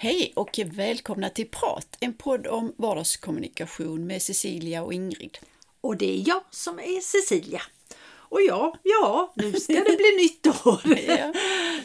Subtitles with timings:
[0.00, 5.38] Hej och välkomna till Prat, en podd om vardagskommunikation med Cecilia och Ingrid.
[5.80, 7.62] Och det är jag som är Cecilia.
[8.08, 10.80] Och ja, ja, nu ska det bli nytt år.
[11.06, 11.32] Ja.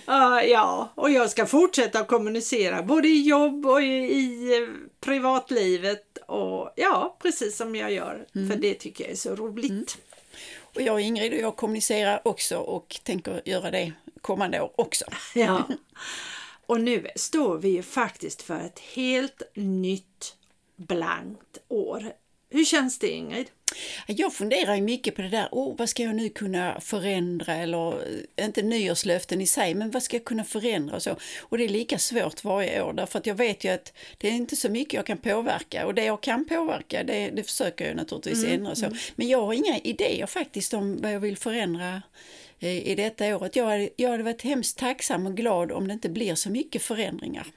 [0.08, 4.70] Uh, ja, och jag ska fortsätta att kommunicera både i jobb och i, i eh,
[5.00, 8.26] privatlivet och ja, precis som jag gör.
[8.34, 9.98] För det tycker jag är så roligt.
[10.62, 15.06] Och jag och Ingrid och jag kommunicerar också och tänker göra det kommande år också.
[15.36, 15.64] Ja.
[16.66, 20.36] Och nu står vi ju faktiskt för ett helt nytt
[20.76, 22.14] blankt år.
[22.50, 23.48] Hur känns det Ingrid?
[24.08, 27.88] Jag funderar ju mycket på det där, oh, vad ska jag nu kunna förändra eller
[28.36, 31.16] eh, inte nyårslöften i sig, men vad ska jag kunna förändra och så.
[31.40, 34.32] Och det är lika svårt varje år därför att jag vet ju att det är
[34.32, 37.96] inte så mycket jag kan påverka och det jag kan påverka det, det försöker jag
[37.96, 38.90] naturligtvis ändra så.
[39.16, 42.02] Men jag har inga idéer faktiskt om vad jag vill förändra
[42.70, 43.56] i detta året.
[43.56, 46.82] Jag hade, jag hade varit hemskt tacksam och glad om det inte blir så mycket
[46.82, 47.48] förändringar.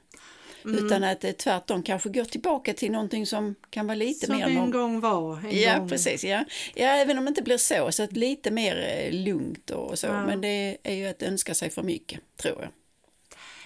[0.64, 4.46] Utan att det tvärtom kanske går tillbaka till någonting som kan vara lite Som mer...
[4.46, 5.38] en norm- gång var.
[5.38, 5.88] En Ja, gång.
[5.88, 6.24] precis.
[6.24, 6.44] Ja.
[6.74, 10.06] ja, även om det inte blir så, så att lite mer eh, lugnt och så.
[10.06, 10.26] Ja.
[10.26, 12.70] Men det är ju att önska sig för mycket, tror jag.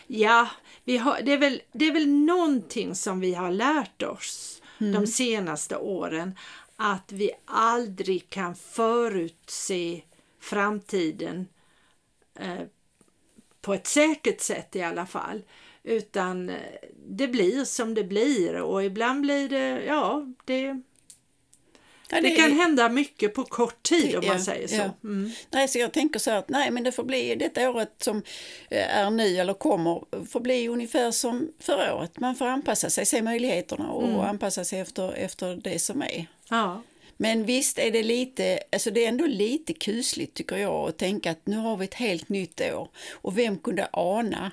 [0.07, 0.49] Ja,
[0.85, 5.07] vi har, det, är väl, det är väl någonting som vi har lärt oss de
[5.07, 6.35] senaste åren.
[6.77, 10.03] Att vi aldrig kan förutse
[10.41, 11.49] framtiden
[12.41, 12.61] eh,
[13.61, 15.43] på ett säkert sätt i alla fall.
[15.83, 16.57] Utan eh,
[17.09, 20.81] det blir som det blir och ibland blir det, ja, det,
[22.13, 24.75] Ja, det kan hända mycket på kort tid om Ja, man säger så.
[24.75, 24.91] ja.
[25.05, 25.31] Mm.
[25.51, 28.23] Nej, så jag tänker så här att nej, men det får bli detta året som
[28.71, 32.19] eh, är nu eller kommer, får bli ungefär som förra året.
[32.21, 34.21] Man får anpassa sig, se möjligheterna och Mm.
[34.21, 36.27] anpassa sig efter, efter det som är.
[36.49, 36.83] Ja.
[37.23, 41.31] Men visst är det lite, alltså det är ändå lite kusligt tycker jag att tänka
[41.31, 42.89] att nu har vi ett helt nytt år.
[43.13, 44.51] Och vem kunde ana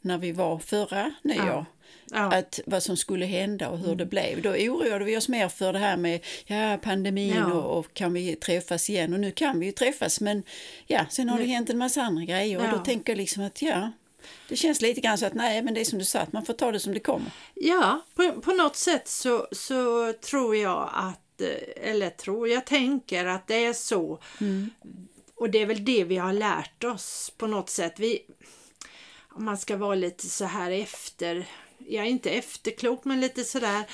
[0.00, 1.66] när vi var förra nyår
[2.12, 2.32] Ja.
[2.32, 4.42] att vad som skulle hända och hur det blev.
[4.42, 7.52] Då oroade vi oss mer för det här med ja, pandemin Ja.
[7.52, 10.42] och, och kan vi träffas igen och nu kan vi ju träffas men
[10.86, 12.70] ja, sen har det hänt en massa andra grejer och Ja.
[12.72, 13.92] då tänker jag liksom att ja,
[14.48, 16.44] det känns lite grann så att nej men det är som du sa, att man
[16.44, 17.30] får ta det som det kommer.
[17.54, 21.20] Ja, på, på något sätt så, så tror jag att,
[21.76, 24.18] eller tror, jag tänker att det är så.
[25.34, 27.94] Och det är väl det vi har lärt oss på något sätt.
[27.96, 28.26] Vi,
[29.30, 31.46] om man ska vara lite så här efter,
[31.78, 33.84] jag är inte efterklok men lite sådär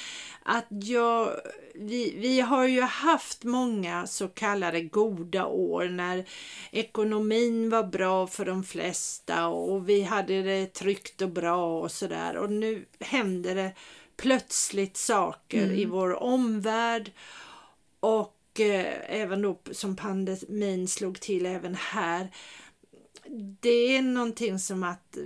[0.43, 1.31] att jag,
[1.75, 6.25] vi, vi har ju haft många så kallade goda år när
[6.71, 12.37] ekonomin var bra för de flesta och vi hade det tryggt och bra och sådär
[12.37, 13.73] och nu händer det
[14.17, 17.13] plötsligt saker i vår omvärld.
[18.01, 22.31] Och eh, även då som pandemin slog till även här.
[23.61, 25.19] Det är någonting som att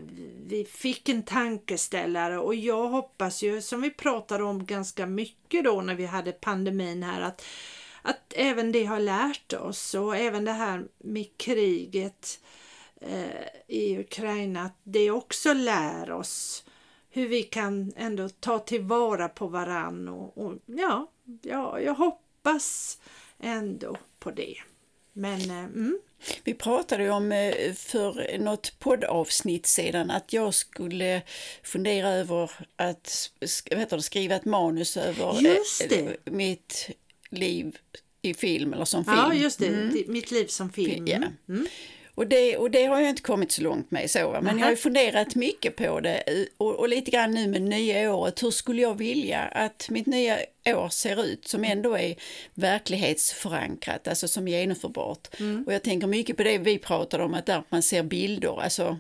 [0.47, 2.39] vi fick en tankeställare.
[2.39, 7.03] Och jag hoppas ju som vi pratade om ganska mycket då när vi hade pandemin
[7.03, 7.45] här att,
[8.03, 9.95] att även det har lärt oss.
[9.95, 12.41] Och även det här med kriget
[13.01, 16.65] eh, i Ukraina att det också lär oss
[17.11, 21.11] hur vi kan ändå ta tillvara på varann och, och ja,
[21.43, 22.99] ja, jag hoppas
[23.39, 24.55] ändå på det.
[25.13, 26.01] Men eh, mm,
[26.45, 31.23] Vi pratade ju om eh, för något poddavsnitt sedan att jag skulle
[31.63, 33.31] fundera över att
[33.71, 35.47] heter det, skriva ett manus över
[35.93, 36.91] eh, mitt
[37.31, 37.77] liv
[38.23, 39.17] i film eller som film.
[39.17, 39.69] Ja, just det.
[39.71, 41.07] Det- Mitt liv som film.
[41.07, 41.17] Ja.
[41.49, 41.67] Mm.
[42.15, 44.77] Och det, och det har jag inte kommit så långt med så, men jag har
[44.77, 46.23] funderat mycket på det
[46.57, 48.43] och, och lite grann nu med nya året.
[48.43, 52.15] Hur skulle jag vilja att mitt nya år ser ut som ändå är
[52.55, 55.29] verklighetsförankrat, alltså som genomförbart.
[55.67, 58.99] Och jag tänker mycket på det vi pratade om, att där man ser bilder, alltså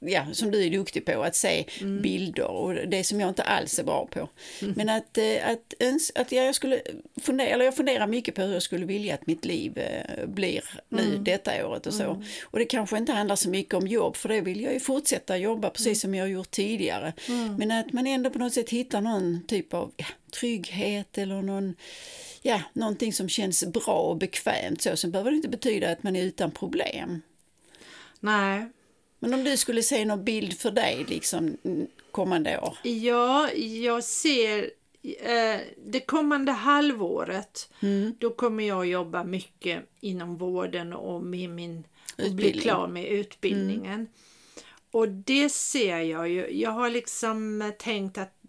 [0.00, 1.64] ja, som du är duktig på, att se
[2.02, 4.28] bilder och det som jag inte alls är bra på.
[4.76, 6.80] Men att, eh, att, öns- att jag, skulle
[7.22, 10.64] fundera, eller jag funderar mycket på hur jag skulle vilja att mitt liv eh, blir
[10.88, 12.22] nu detta året och så.
[12.44, 15.36] Och det kanske inte handlar så mycket om jobb, för det vill jag ju fortsätta
[15.36, 17.12] jobba precis som jag har gjort tidigare.
[17.58, 21.74] Men att man ändå på något sätt hittar någon typ av ja, trygghet eller någon
[22.42, 24.96] Ja, någonting som känns bra och bekvämt så.
[24.96, 27.22] Sen behöver det inte betyda att man är utan problem.
[28.20, 28.68] Nej.
[29.18, 32.78] Men om du skulle se någon bild för dig liksom mm, kommande år?
[32.82, 34.70] Ja, jag ser
[35.02, 37.70] eh, det kommande halvåret.
[37.80, 38.14] Mm.
[38.18, 41.84] Då kommer jag jobba mycket inom vården och med min
[42.18, 42.50] och bli.
[42.50, 42.60] Mm.
[42.60, 44.08] klar med utbildningen.
[44.90, 46.60] Och det ser jag ju.
[46.60, 48.39] Jag har liksom tänkt att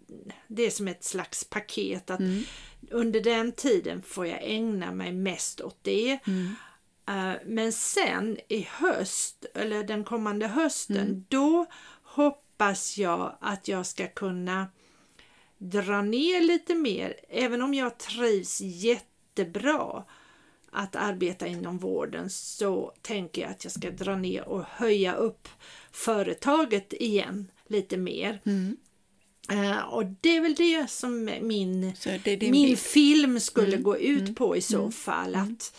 [0.48, 2.10] det är som ett slags paket.
[2.10, 2.42] att Mm.
[2.90, 6.18] Under den tiden får jag ägna mig mest åt det.
[6.26, 6.54] Mm.
[7.08, 11.24] Eh, Men sen i höst, eller den kommande hösten, Mm.
[11.28, 11.66] då
[12.02, 14.66] hoppas hoppas jag att jag ska kunna
[15.58, 20.04] dra ner lite mer, även om jag trivs jättebra
[20.70, 25.48] att arbeta inom vården så tänker jag att jag ska dra ner och höja upp
[25.92, 28.40] företaget igen lite mer.
[28.44, 28.76] Mm.
[29.52, 31.94] Uh, och det är väl det som min,
[32.24, 32.78] det min bild.
[32.78, 33.82] film skulle mm.
[33.82, 34.34] gå ut mm.
[34.34, 34.92] på i så mm.
[34.92, 35.34] fall.
[35.34, 35.52] Mm.
[35.52, 35.74] Att,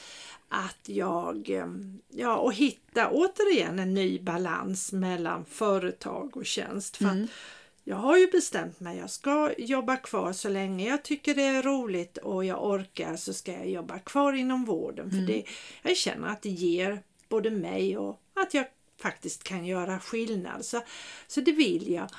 [0.49, 6.97] att jag, ehm, ja och hitta återigen en ny balans mellan företag och tjänst.
[6.97, 7.27] För Mm.
[7.83, 11.63] jag har ju bestämt mig, jag ska jobba kvar så länge jag tycker det är
[11.63, 15.09] roligt och jag orkar så ska jag jobba kvar inom vården.
[15.09, 15.27] För Mm.
[15.27, 15.43] det,
[15.81, 18.65] jag känner att det ger både mig och att jag
[19.01, 20.65] faktiskt kan göra skillnad.
[20.65, 20.81] Så,
[21.27, 22.09] så det vill jag.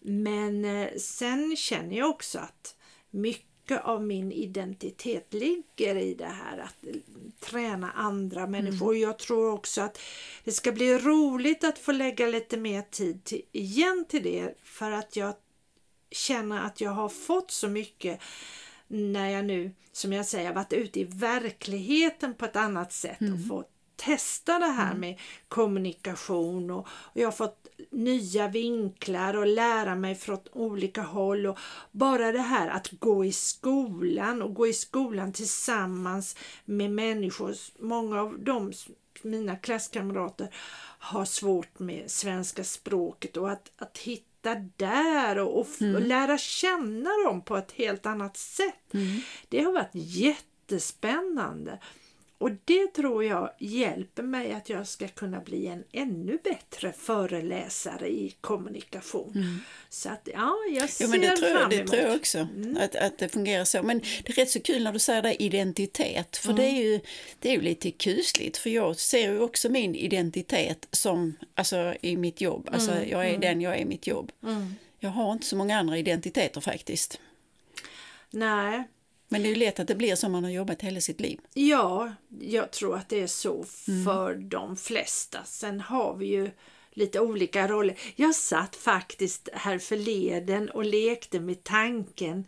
[0.00, 2.76] Men eh, sen känner jag också att
[3.10, 6.94] mycket av min identitet ligger i det här att eh,
[7.40, 8.96] träna andra människor.
[8.96, 9.98] Jag tror också att
[10.44, 14.54] det ska bli roligt att få lägga lite mer tid till, igen till det.
[14.62, 15.34] För att jag
[16.10, 18.20] känner att jag har fått så mycket
[18.88, 23.48] när jag nu, som jag säger, varit ute i verkligheten på ett annat sätt och
[23.48, 26.70] fått testa det här med kommunikation.
[26.70, 27.59] Och, och jag har fått
[27.90, 31.58] nya vinklar och lära mig från olika håll och
[31.90, 37.54] bara det här att gå i skolan och gå i skolan tillsammans med människor.
[37.78, 38.72] Många av dem,
[39.22, 40.54] mina klasskamrater,
[40.98, 47.10] har svårt med svenska språket och att, att hitta där och, och, och lära känna
[47.24, 48.92] dem på ett helt annat sätt.
[49.48, 51.78] Det har varit jättespännande.
[52.40, 58.08] Och det tror jag hjälper mig att jag ska kunna bli en ännu bättre föreläsare
[58.08, 59.60] i kommunikation.
[59.88, 61.90] Så att ja, jag ser Jo, men det tror, fram jag, det emot.
[61.90, 62.48] tror jag också,
[62.78, 63.82] att, att det fungerar så.
[63.82, 67.00] Men det är rätt så kul när du säger det, identitet, för det, är ju,
[67.38, 68.56] det är ju lite kusligt.
[68.56, 72.68] För jag ser ju också min identitet som, alltså i mitt jobb.
[72.72, 74.32] Alltså jag är den jag är i mitt jobb.
[74.98, 77.20] Jag har inte så många andra identiteter faktiskt.
[78.30, 78.84] Nej,
[79.32, 81.20] Men det är ju lätt att det blir så om man har jobbat hela sitt
[81.20, 81.40] liv.
[81.54, 83.64] Ja, jag tror att det är så
[84.04, 85.44] för de flesta.
[85.44, 86.50] Sen har vi ju
[86.90, 87.98] lite olika roller.
[88.16, 92.44] Jag satt faktiskt här förleden och lekte med tanken,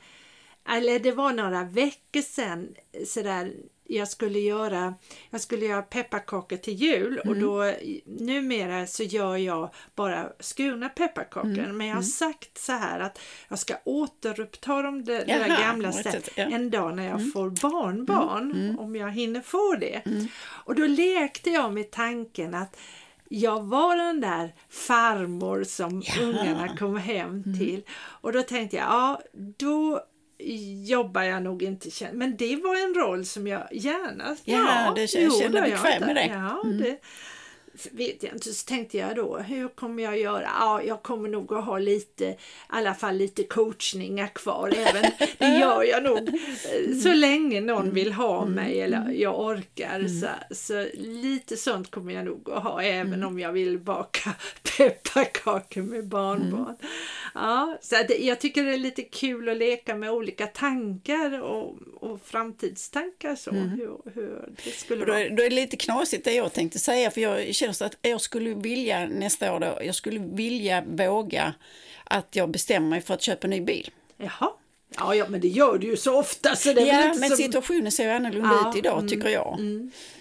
[0.69, 2.75] eller det var några veckor sedan,
[3.07, 3.53] sådär,
[3.97, 4.95] jag skulle göra,
[5.31, 7.73] jag skulle göra pepparkakor till jul och då
[8.07, 11.73] numera så gör jag bara skurna pepparkakor.
[11.73, 15.61] Men jag har sagt så här att jag ska återuppta de där, det där Jaha,
[15.61, 16.45] gamla sätt ja.
[16.45, 20.03] en dag när jag får barnbarn, om jag hinner få det.
[20.45, 22.77] Och då lekte jag med tanken att
[23.29, 27.83] jag var den där farmor som ungarna kom hem till.
[27.93, 29.21] Och då tänkte jag, ja
[29.59, 30.01] då
[30.85, 31.89] jobbar jag nog inte.
[32.13, 34.37] Men det var en roll som jag gärna...
[34.45, 36.27] Ja, det känns- kände då, bekväm med det.
[36.27, 36.99] Ja, det
[37.91, 38.53] vet jag inte.
[38.53, 40.49] Så tänkte jag då, hur kommer jag göra?
[40.61, 42.37] Ja, jag kommer nog att ha lite, i
[42.67, 44.73] alla fall lite coachningar kvar.
[44.77, 50.07] Även, det gör jag nog eh, så länge någon vill ha mig eller jag orkar.
[50.21, 54.31] Så, så lite sånt kommer jag nog att ha även om jag vill baka
[54.77, 56.77] pepparkakor med barnbarn.
[57.35, 62.21] Ja, så jag tycker det är lite kul att leka med olika tankar och, och
[62.25, 63.51] framtidstankar så.
[63.51, 65.29] Hur, hur det skulle då, vara.
[65.29, 68.21] då är det lite knasigt det jag tänkte säga, för jag känner så att jag
[68.21, 71.55] skulle vilja nästa år då, jag skulle vilja våga
[72.05, 73.91] att jag bestämmer mig för att köpa en ny bil.
[74.17, 74.53] Jaha.
[74.99, 77.29] Ja, ja, men det gör du ju så ofta så det är Ja, inte men
[77.29, 77.37] som...
[77.39, 79.59] situationen ser ju annorlunda Ja, ut idag mm, tycker jag.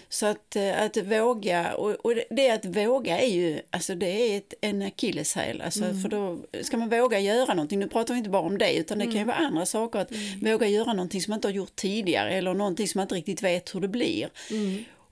[0.08, 4.36] Så att, eh, att våga, och, och det att våga är ju, alltså det är
[4.36, 5.60] ett, en akilleshäl.
[5.60, 6.02] Alltså, Mm.
[6.02, 8.98] För då ska man våga göra någonting, nu pratar vi inte bara om det, utan
[8.98, 9.18] det kan Mm.
[9.22, 9.98] ju vara andra saker.
[9.98, 10.12] Att
[10.42, 13.42] våga göra någonting som man inte har gjort tidigare eller någonting som man inte riktigt
[13.42, 14.28] vet hur det blir.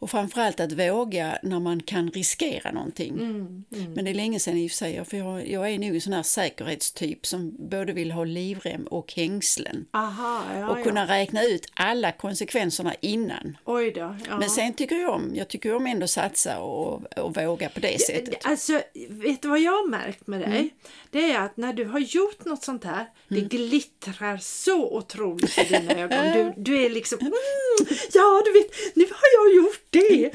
[0.00, 0.04] Mm.
[0.04, 3.10] Och framförallt att våga när man kan riskera någonting.
[3.14, 3.64] Mm,
[3.94, 6.00] Men det är länge sedan i och för sig, för jag, jag är nog en
[6.00, 9.86] sån här säkerhetstyp som både vill ha livrem och hängslen.
[9.90, 10.84] Aha, ja, Och ja.
[10.84, 13.56] kunna räkna ut alla konsekvenserna innan.
[13.64, 14.16] Oj då.
[14.28, 14.38] Ja.
[14.38, 18.00] Men sen tycker jag om, jag tycker om ändå satsa och, och våga på det
[18.00, 18.46] sättet.
[18.46, 20.58] Alltså, vet du vad jag har märkt med dig?
[20.58, 20.70] Mm.
[21.10, 25.64] Det är att när du har gjort något sånt här, det glittrar så otroligt i
[25.64, 26.32] dina ögon.
[26.32, 27.32] Du, du är liksom, mm,
[28.12, 30.30] ja du vet, nu har jag gjort det.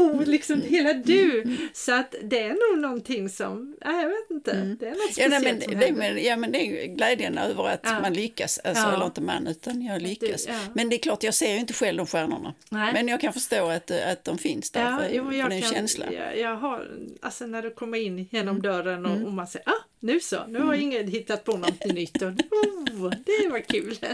[0.00, 1.56] Oh, liksom hela du.
[1.72, 5.30] Så att det är nog någonting som, jag vet inte, det är något Ja, speciellt
[5.44, 8.00] nej, men, som det, men, ja, men det är ju glädjen över att Ja.
[8.00, 8.58] man lyckas.
[8.64, 8.94] Alltså, Ja.
[8.94, 10.46] Eller inte man, utan jag lyckas.
[10.48, 10.54] ja.
[10.74, 12.54] Men det är klart, jag ser ju inte själv de stjärnorna.
[12.70, 12.92] Nej.
[12.92, 15.54] Men jag kan förstå att, att de finns där, Ja, för, jo, för jag det
[15.54, 16.12] är en kan, känsla.
[16.12, 16.88] Jag, jag har,
[17.22, 18.26] alltså när du kommer in Mm.
[18.30, 21.84] genom dörren och, och man säger ah, nu så, nu har ingen hittat på något
[21.94, 23.98] nytt och oh, det var kul.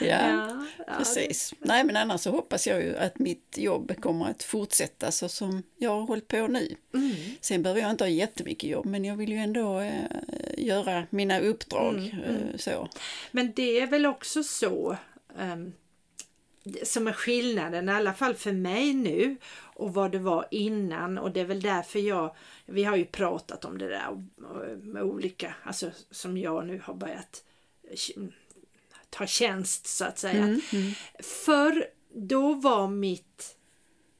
[0.00, 1.54] Ja, ja, ja precis.
[1.58, 1.68] Det...
[1.68, 5.62] Nej, men annars så hoppas jag ju att mitt jobb kommer att fortsätta så som
[5.76, 6.74] jag har hållit på nu.
[6.94, 7.12] Mm.
[7.40, 9.92] Sen behöver jag inte ha jättemycket jobb, men jag vill ju ändå äh,
[10.56, 11.94] göra mina uppdrag.
[11.94, 12.58] Mm, mm.
[12.58, 12.88] så.
[13.30, 14.96] Men det är väl också så
[15.38, 15.72] um,
[16.82, 21.32] som är skillnaden, i alla fall för mig nu och vad det var innan och
[21.32, 24.24] det är väl därför jag, vi har ju pratat om det där
[24.76, 27.44] med olika, alltså som jag nu har börjat
[29.10, 30.42] ta tjänst så att säga.
[30.42, 30.92] Mm, mm.
[31.44, 33.56] För då var mitt,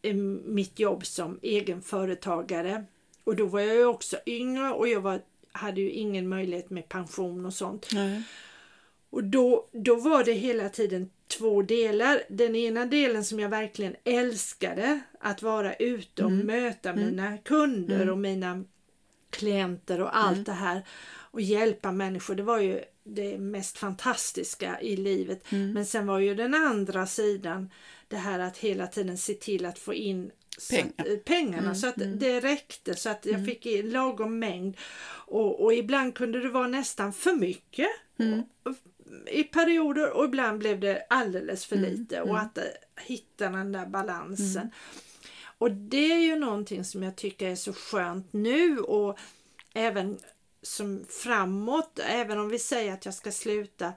[0.03, 2.85] eh, mitt jobb som egenföretagare
[3.25, 5.21] och då var jag ju också yngre och jag var,
[5.53, 7.93] hade ju ingen möjlighet med pension och sånt.
[7.93, 8.23] Mm.
[9.11, 12.23] Och då, då var det hela tiden två delar.
[12.29, 16.47] Den ena delen som jag verkligen älskade, att vara ute och mm.
[16.47, 17.05] möta mm.
[17.05, 18.09] mina kunder mm.
[18.09, 18.65] och mina
[19.31, 20.45] klienter och allt mm.
[20.45, 20.83] det här
[21.33, 22.35] och hjälpa människor.
[22.35, 25.53] Det var ju det mest fantastiska i livet.
[25.53, 25.73] Mm.
[25.73, 27.71] Men sen var ju den andra sidan
[28.09, 30.31] det här att hela tiden se till att få in
[30.71, 30.93] Pengar.
[30.97, 32.19] Så att, eh, pengarna mm, så att mm.
[32.19, 33.47] det räckte så att jag mm.
[33.47, 34.77] fick lagom mängd.
[35.27, 37.89] Och, och ibland kunde det vara nästan för mycket.
[38.19, 38.43] Mm.
[38.63, 38.75] Och,
[39.27, 42.41] i perioder och ibland blev det alldeles för mm, lite och mm.
[42.41, 42.65] att eh,
[42.97, 44.63] hitta den där balansen.
[44.63, 44.71] Mm.
[45.59, 49.19] Och det är ju någonting som jag tycker är så skönt nu och
[49.75, 50.19] även
[50.63, 53.93] som framåt, även om vi säger att jag ska sluta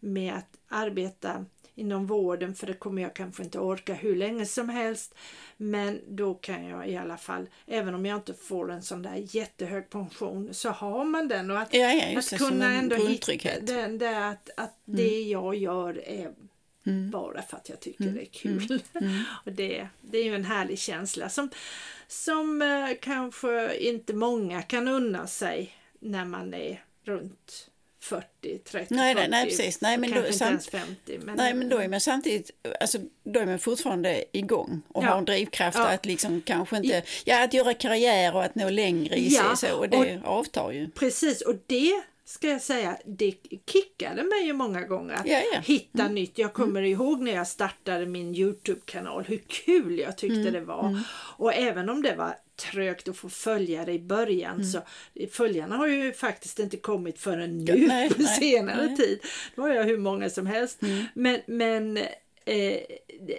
[0.00, 1.44] med att arbeta
[1.76, 5.14] inom vården för det kommer jag kanske inte orka hur länge som helst.
[5.56, 9.24] Men då kan jag i alla fall, även om jag inte får en sån där
[9.36, 13.98] jättehög pension, så har man den och att, ja, ja, att kunna ändå hitta den
[13.98, 14.96] där att, att mm.
[14.96, 16.32] det jag gör är
[16.86, 17.10] mm.
[17.10, 18.14] bara för att jag tycker mm.
[18.14, 18.80] det är kul.
[18.94, 19.10] Mm.
[19.10, 19.22] mm.
[19.44, 21.50] och det, det är ju en härlig känsla som,
[22.08, 27.70] som eh, kanske inte många kan unna sig när man är runt
[28.08, 29.80] 40, 30, nej, 40, nej, precis.
[29.80, 31.18] Nej, men kanske då, inte ens 50.
[31.22, 35.08] Men, nej, men då är man samtidigt, alltså, då är man fortfarande igång och ja.
[35.08, 35.88] har drivkraft ja.
[35.88, 39.56] att liksom kanske inte, ja att göra karriär och att nå längre i ja.
[39.56, 40.90] sig så, och det och, avtar ju.
[40.90, 43.34] Precis, och det ska jag säga, det
[43.66, 45.60] kickade mig ju många gånger att ja, ja.
[45.60, 46.14] hitta mm.
[46.14, 46.38] nytt.
[46.38, 46.92] Jag kommer mm.
[46.92, 50.52] ihåg när jag startade min Youtube-kanal hur kul jag tyckte mm.
[50.52, 50.88] det var.
[50.88, 51.00] Mm.
[51.38, 54.64] Och även om det var trögt att få följare i början mm.
[54.64, 54.80] så
[55.30, 58.96] följarna har ju faktiskt inte kommit förrän nu nej, på nej, senare nej.
[58.96, 59.20] tid.
[59.56, 60.82] Då har jag hur många som helst.
[60.82, 61.04] Mm.
[61.14, 61.96] Men, men
[62.44, 62.80] eh,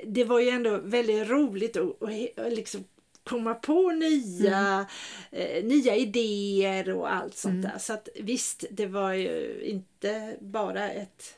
[0.07, 2.03] det var ju ändå väldigt roligt att,
[2.37, 2.83] att liksom
[3.27, 4.85] komma på nya,
[5.31, 5.57] mm.
[5.57, 7.61] eh, nya idéer och allt sånt mm.
[7.61, 7.77] där.
[7.79, 11.37] Så att visst, det var ju inte bara ett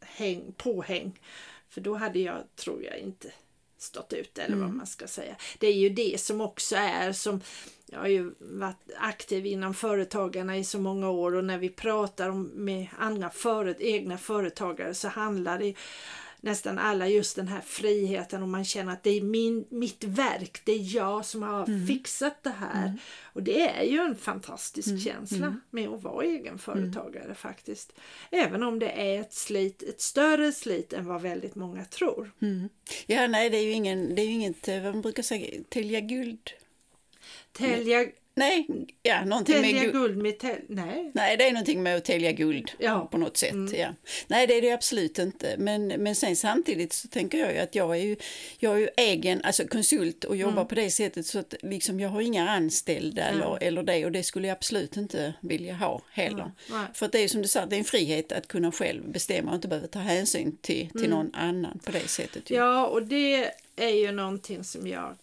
[0.00, 1.20] häng, påhäng.
[1.68, 3.32] För då hade jag, tror jag, inte
[3.78, 4.60] stått ut eller mm.
[4.60, 5.36] vad man ska säga.
[5.58, 7.40] Det är ju det som också är som
[7.86, 12.32] jag har ju varit aktiv inom företagarna i så många år och när vi pratar
[12.32, 15.74] med andra föret, egna företagare så handlar det
[16.46, 20.60] nästan alla just den här friheten och man känner att det är min, mitt verk,
[20.64, 21.86] det är jag som har mm.
[21.86, 22.86] fixat det här.
[22.86, 22.98] Mm.
[23.22, 25.00] Och det är ju en fantastisk mm.
[25.00, 25.60] känsla mm.
[25.70, 27.34] med att vara egenföretagare mm.
[27.34, 27.92] faktiskt.
[28.30, 32.30] Även om det är ett slit, ett större slit än vad väldigt många tror.
[33.06, 36.00] Ja, nej det är ju ingen, det är ju inget, vad man brukar säga, tälja
[36.00, 36.50] guld.
[37.52, 38.06] Tälja
[38.38, 38.66] Nej,
[39.02, 41.10] ja, någonting tälja med guld med tel nej.
[41.14, 43.08] Nej, det är någonting med att tälja guld ja.
[43.10, 43.52] på något sätt.
[43.52, 43.80] Mm.
[43.80, 43.94] Ja.
[44.26, 45.54] Nej, det är det absolut inte.
[45.58, 48.16] Men, men sen samtidigt så tänker jag ju att jag är ju,
[48.58, 50.66] jag är ju egen alltså konsult och jobbar mm.
[50.66, 53.40] på det sättet så att liksom jag har inga anställda mm.
[53.40, 56.52] eller, eller det och det skulle jag absolut inte vilja ha heller.
[56.94, 59.50] För att det är som du sa, det är en frihet att kunna själv bestämma
[59.50, 61.10] och inte behöva ta hänsyn till, till mm.
[61.10, 62.50] någon annan på det sättet.
[62.50, 62.56] Ju.
[62.56, 65.16] Ja, och det är ju någonting som jag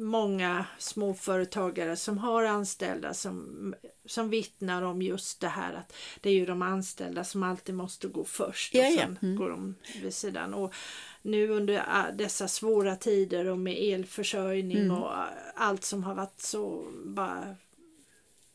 [0.00, 3.74] många småföretagare som har anställda som,
[4.06, 8.08] som vittnar om just det här att det är ju de anställda som alltid måste
[8.08, 9.36] gå först och ja, sen Mm.
[9.36, 10.54] går de vid sidan.
[10.54, 10.74] Och
[11.22, 14.90] nu under äh, dessa svåra tider och med elförsörjning mm.
[14.90, 17.56] och äh, allt som har varit så bara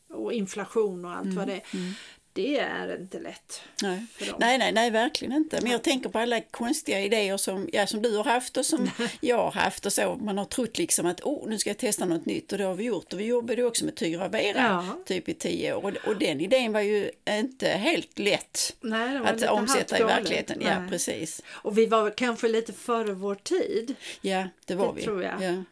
[0.08, 1.36] och inflation och allt mm.
[1.36, 1.94] vad det är.
[2.34, 3.62] Det är inte lätt.
[3.82, 4.06] Nej.
[4.38, 5.60] nej, nej, nej, verkligen inte.
[5.62, 8.90] Men jag tänker på alla konstiga idéer som, ja, som du har haft och som
[9.20, 10.14] jag har haft och så.
[10.20, 12.74] Man har trott liksom att oh, nu ska jag testa något nytt och det har
[12.74, 13.12] vi gjort.
[13.12, 14.98] Och vi jobbade också med Tyra Vera ja.
[15.06, 15.84] typ i tio år.
[15.84, 20.58] Och, och den idén var ju inte helt lätt nej, att omsätta i verkligheten.
[20.60, 20.68] Nej.
[20.68, 21.42] Ja, precis.
[21.48, 23.94] Och vi var kanske lite före vår tid.
[24.20, 25.02] Ja, det var det vi.
[25.02, 25.42] tror jag.
[25.42, 25.62] Ja.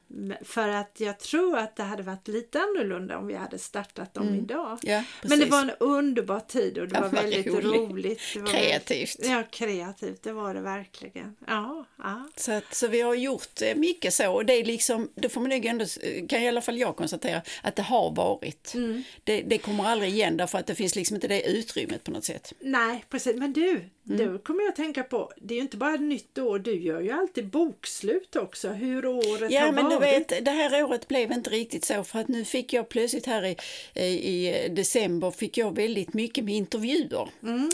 [0.43, 4.29] För att jag tror att det hade varit lite annorlunda om vi hade startat dem
[4.29, 4.41] mm.
[4.41, 4.79] idag.
[4.83, 7.65] Ja, Men det var en underbar tid och det Ja, var väldigt roligt.
[7.65, 8.21] roligt.
[8.35, 9.17] Det var Kreativt.
[9.21, 11.37] Väldigt, ja, kreativt, det var det verkligen.
[11.47, 12.29] Ja, ja.
[12.37, 15.41] Så, att, så vi har gjort eh, mycket så och det är liksom, då får
[15.41, 15.85] man nog ändå,
[16.29, 18.75] kan i alla fall jag konstatera, att det har varit.
[18.75, 19.03] Mm.
[19.25, 22.25] Det, det kommer aldrig igen därför att det finns liksom inte det utrymmet på något
[22.25, 22.53] sätt.
[22.61, 23.37] Nej, precis.
[23.37, 24.33] Men du, Mm.
[24.33, 26.81] då kommer jag att tänka på, det är ju inte bara ett nytt år, du
[26.83, 30.33] gör ju alltid bokslut också, hur året Ja har men du varit.
[30.33, 33.45] vet, det här året blev inte riktigt så för att nu fick jag plötsligt här
[33.47, 33.57] i,
[33.95, 37.29] i, i december fick jag väldigt mycket med intervjuer.
[37.43, 37.71] Mm.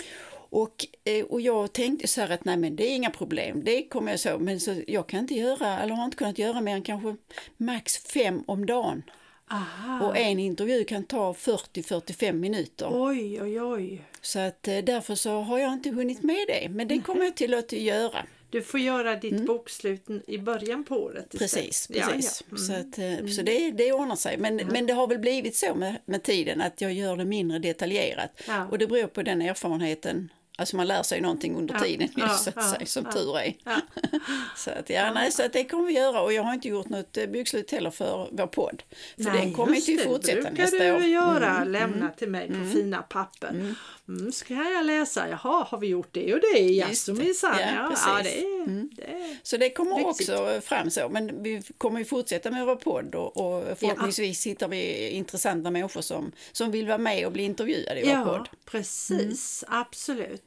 [0.51, 3.83] Och, eh, och jag tänkte så här att nej men det är inga problem, det
[3.83, 6.75] kommer jag så, men så, jag kan inte göra, eller har inte kunnat göra mer
[6.75, 7.17] än kanske
[7.57, 9.03] max fem om dagen.
[9.51, 10.07] Aha.
[10.07, 12.89] Och en intervju kan ta 40-45 minuter.
[12.93, 14.03] Oj, oj, oj.
[14.21, 17.37] Så att eh, därför så har jag inte hunnit med det, men det kommer jag
[17.37, 18.27] till att göra.
[18.57, 21.53] Du får göra ditt bokslut i början på året istället.
[21.53, 21.65] Mm.
[21.65, 22.43] Precis, Ja, precis.
[22.51, 22.57] ja.
[22.57, 24.39] Så, att, eh, så det, det ordnar sig.
[24.39, 27.59] Men, men det har väl blivit så med, med tiden att jag gör det mindre
[27.59, 28.31] detaljerat.
[28.71, 30.29] Och det beror på den erfarenheten.
[30.59, 33.05] Alltså man lär sig någonting under Ja, tiden ju, ja, så att ja, säga, som
[33.05, 33.13] ja.
[33.13, 33.55] tur är.
[33.65, 33.81] Ja.
[34.57, 36.89] Så, att, ja, nej, så att det kommer vi göra och jag har inte gjort
[36.89, 38.83] något eh, bokslut heller för vår podd.
[39.17, 40.97] För Nej, den kommer ju det, fortsätta brukar nästa du år.
[40.97, 41.11] Mm.
[41.11, 43.75] göra, lämna till mig på fina papper.
[44.09, 44.33] Mm.
[44.33, 46.59] ska jag läsa, jaha, har vi gjort det och det?
[46.61, 47.25] Jaså det.
[47.25, 50.31] minsann, Ja, ja, ja, det, är, det Så det kommer Lyxigt.
[50.31, 54.69] också fram så, men vi kommer ju fortsätta med vår podd och, och förhoppningsvis hittar
[54.69, 58.49] vi intressanta människor som, som vill vara med och bli intervjuade i vår Ja, podd.
[58.65, 59.65] precis.
[59.69, 60.46] Absolut.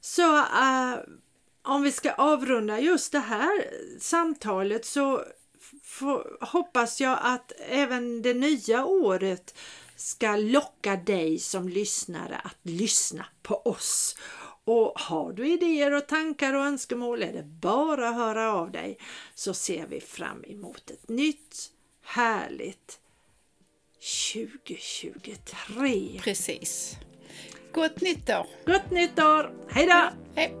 [0.00, 0.94] Så eh,
[1.62, 5.24] om vi ska avrunda just det här samtalet så
[6.40, 9.54] hoppas jag att även det nya året
[9.96, 14.16] ska locka dig som lyssnare att lyssna på oss.
[14.64, 18.98] Och har du idéer och tankar och önskemål är det bara att höra av dig
[19.34, 21.70] så ser vi fram emot ett nytt
[22.02, 23.00] härligt
[24.32, 26.20] 2023.
[26.22, 26.96] Precis.
[27.74, 28.46] Gott nytt år!
[28.64, 29.50] Gott nytt år!
[29.68, 30.10] Hej då!
[30.34, 30.54] Hej!